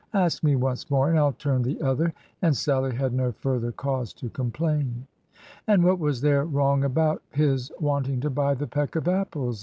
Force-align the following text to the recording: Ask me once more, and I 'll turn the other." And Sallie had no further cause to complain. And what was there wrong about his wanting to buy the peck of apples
Ask 0.15 0.41
me 0.41 0.55
once 0.55 0.89
more, 0.89 1.11
and 1.11 1.19
I 1.19 1.21
'll 1.21 1.33
turn 1.33 1.61
the 1.61 1.79
other." 1.79 2.11
And 2.41 2.57
Sallie 2.57 2.95
had 2.95 3.13
no 3.13 3.31
further 3.31 3.71
cause 3.71 4.13
to 4.13 4.31
complain. 4.31 5.05
And 5.67 5.83
what 5.83 5.99
was 5.99 6.21
there 6.21 6.43
wrong 6.43 6.83
about 6.83 7.21
his 7.29 7.71
wanting 7.79 8.19
to 8.21 8.31
buy 8.31 8.55
the 8.55 8.65
peck 8.65 8.95
of 8.95 9.07
apples 9.07 9.59